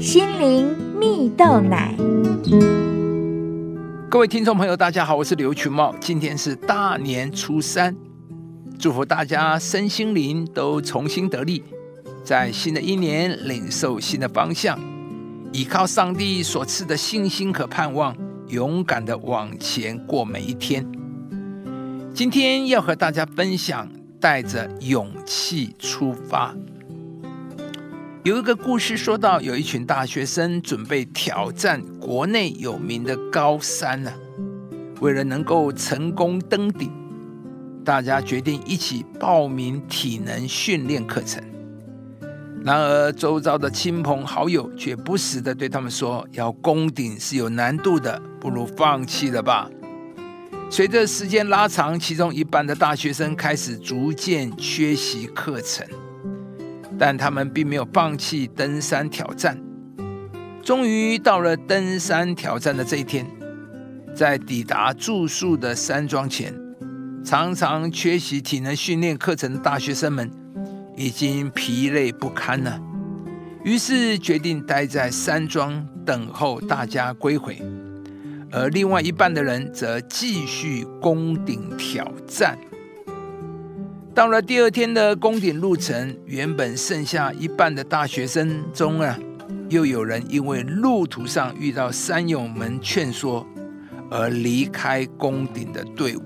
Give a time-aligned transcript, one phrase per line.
[0.00, 1.94] 心灵蜜豆奶。
[4.08, 5.94] 各位听众朋友，大家好，我是刘群茂。
[6.00, 7.94] 今天是大年初三，
[8.78, 11.62] 祝福大家身心灵都重新得力，
[12.24, 14.80] 在新的一年领受新的方向，
[15.52, 18.16] 依靠上帝所赐的信心和盼望，
[18.48, 20.82] 勇敢的往前过每一天。
[22.14, 23.86] 今天要和大家分享，
[24.18, 26.54] 带着勇气出发。
[28.22, 34.12] 有一个故事说到，有一群大学生准备挑战国内有名的高山呢。
[35.00, 36.92] 为了能够成功登顶，
[37.82, 41.42] 大家决定一起报名体能训练课程。
[42.62, 49.66] 然而，周遭的亲朋好友却不时的对他们说：“要攻顶是有难度的，不如放弃了吧。”
[50.68, 55.86] 随着时间拉长，其中一半的大学生开始逐渐缺席课程。
[57.00, 59.58] 但他们并没有放弃登山挑战。
[60.62, 63.26] 终于到了登山挑战的这一天，
[64.14, 66.54] 在抵达住宿的山庄前，
[67.24, 70.30] 常常缺席体能训练课程的大学生们
[70.94, 72.78] 已经疲累不堪了，
[73.64, 77.62] 于是决定待在山庄等候大家归回，
[78.52, 82.58] 而另外一半的人则继续攻顶挑战。
[84.12, 89.16] 到了第二天的宫顶路程，原本剩下一半的大学生中啊，
[89.68, 93.46] 又有人因为路途上遇到山友们劝说
[94.10, 96.22] 而离开宫顶的队伍。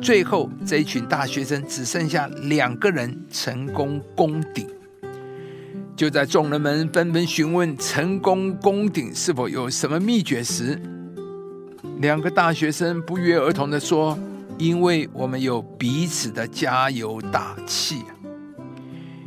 [0.00, 4.66] 最后，这一群大学生只剩下两个人成功攻顶。
[5.96, 10.80] 就在众人们纷纷询问成功攻顶是否有什么秘诀时，
[11.98, 14.16] 两个大学生不约而同的说。
[14.58, 18.02] 因为我们有彼此的加油打气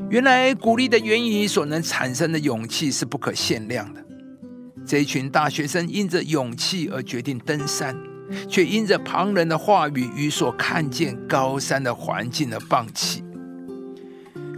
[0.10, 4.06] 原来鼓励的言语所能产生的勇气是不可限量的。
[4.86, 7.98] 这一群大学生因着勇气而决定登山，
[8.48, 13.24] 却因着旁人的话语与所看见高山的环境而放弃。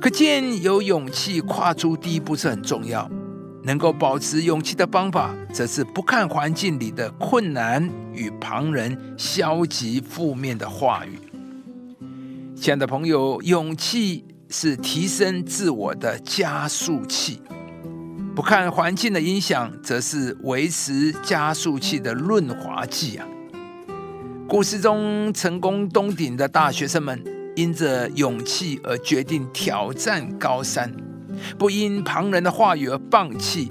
[0.01, 3.09] 可见有勇气跨出第一步是很重要。
[3.67, 11.19] 能够保持勇气的方法，则是不看环境里的困难与旁人消极负面的话语。
[12.55, 17.41] 亲爱的朋友，勇气是提升自我的加速器；
[18.33, 23.27] 不看环境的影响，则是维持加速器的润滑剂啊！
[24.47, 27.21] 故事中成功登顶的大学生们，
[27.57, 30.89] 因着勇气而决定挑战高山。
[31.57, 33.69] 不因旁人的话语而放弃，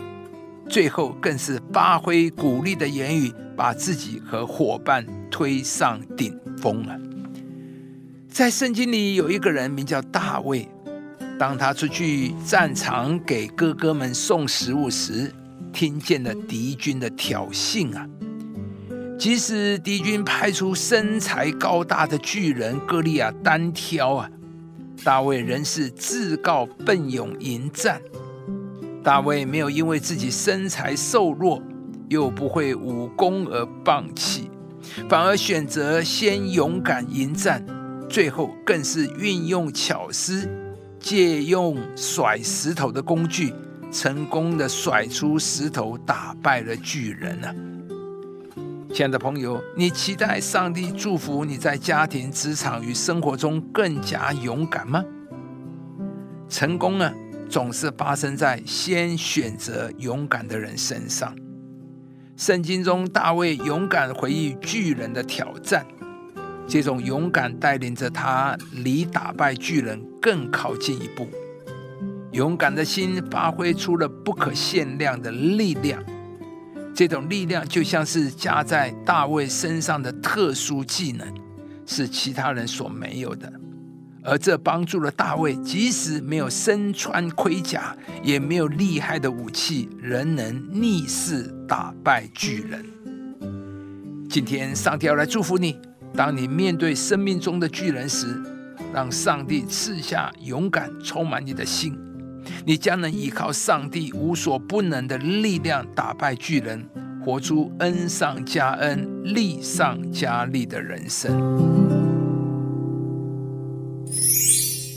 [0.69, 6.99] 最后更是发挥鼓励的言语，把自己和伙伴推上顶峰了。
[8.29, 10.69] 在圣经里有一个人名叫大卫，
[11.39, 15.33] 当他出去战场给哥哥们送食物时，
[15.73, 18.07] 听见了敌军的挑衅啊！
[19.19, 24.31] 即使敌军派出身材高大的巨人哥利亚单挑啊！
[25.05, 28.01] 大卫仍是自告奋勇迎战。
[29.03, 31.63] 大卫没有因为自己身材瘦弱
[32.09, 34.51] 又不会武功而放弃，
[35.09, 37.65] 反而选择先勇敢迎战，
[38.09, 40.49] 最后更是运用巧思，
[40.99, 43.53] 借用甩石头的工具，
[43.93, 47.55] 成功的甩出石头，打败了巨人啊！
[48.97, 55.05] 亲爱的朋友，你期待上帝祝福你在家庭、职场与生活中更加勇敢吗？
[56.49, 57.13] 成功呢，
[57.47, 61.37] 总是发生在先选择勇敢的人身上。
[62.39, 65.85] 圣经中，大卫勇敢回忆巨人的挑战，
[66.67, 71.29] 这种勇敢带领着他离打败巨人更靠近一步。
[72.33, 76.03] 勇敢的心发挥出了不可限量的力量。
[76.97, 81.29] 这种力量就像是加在大卫身上的特殊技能，
[81.85, 83.53] 是其他人所没有的，
[84.25, 92.83] 而这帮助了大卫，即使没有身穿盔甲，也没有厉害的武器，仍能逆势打败巨人。
[94.31, 95.79] 今天，上帝要来祝福你，
[96.15, 98.43] 当你面对生命中的巨人时，
[98.95, 101.95] 让上帝赐下勇敢充满你的心。
[102.65, 106.89] 你将能依靠上帝无所不能的力量打败巨人，
[107.25, 111.33] 活出恩上加恩、利上加利的人生。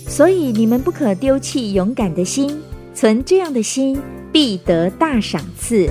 [0.08, 2.60] 所以你们不可丢弃勇敢的心，
[2.94, 4.02] 存这样的心，
[4.34, 5.90] 必得大赏赐。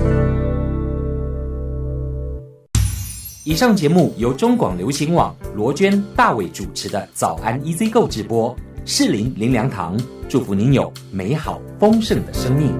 [3.43, 8.55] 以上节目由中广流行网罗娟、大伟主持的《早安 EZ 购》直播。
[8.91, 9.95] 士林林良堂
[10.27, 12.75] 祝福您有美好丰盛的生命。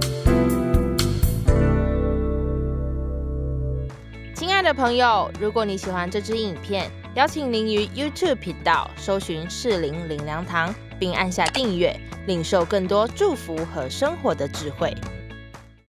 [4.34, 11.96] 亲爱的朋友，如果你喜欢这支影片，邀请您于 YouTube 频道搜寻士林林良堂，并按下订阅，
[12.26, 14.92] 领受更多祝福和生活的智慧。